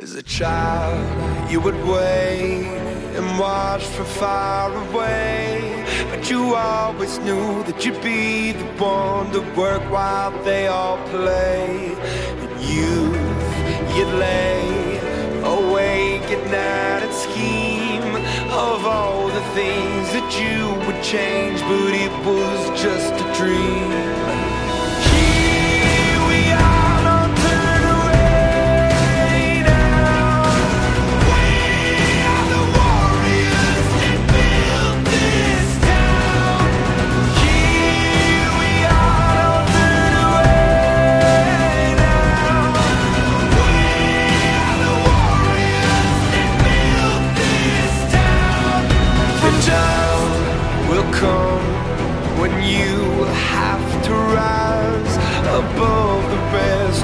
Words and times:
As 0.00 0.14
a 0.14 0.22
child, 0.22 1.50
you 1.50 1.60
would 1.60 1.76
wait 1.84 2.64
and 3.16 3.38
watch 3.38 3.84
from 3.84 4.06
far 4.06 4.72
away. 4.88 5.84
But 6.10 6.30
you 6.30 6.54
always 6.54 7.18
knew 7.18 7.62
that 7.64 7.84
you'd 7.84 8.02
be 8.02 8.52
the 8.52 8.64
one 8.82 9.30
to 9.32 9.40
work 9.54 9.82
while 9.90 10.30
they 10.44 10.66
all 10.68 10.96
play. 11.08 11.92
In 12.42 12.50
youth, 12.60 13.94
you'd 13.94 14.14
lay 14.18 14.98
awake 15.44 16.26
at 16.36 16.42
night 16.46 17.02
and 17.06 17.14
scheme 17.14 18.14
of 18.50 18.86
all 18.86 19.26
the 19.28 19.44
things 19.52 20.06
that 20.16 20.30
you 20.40 20.74
would 20.86 21.02
change, 21.02 21.60
but 21.60 21.92
it 21.92 22.12
was 22.24 22.80
just 22.80 23.12
a 23.12 23.34
dream. 23.38 23.71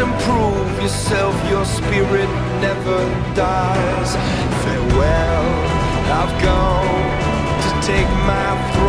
And 0.00 0.12
prove 0.22 0.82
yourself. 0.82 1.34
Your 1.50 1.64
spirit 1.64 2.30
never 2.60 2.98
dies. 3.34 4.10
Farewell, 4.62 5.46
I've 6.18 6.34
gone 6.42 7.04
to 7.64 7.70
take 7.86 8.08
my 8.26 8.72
throne 8.72 8.83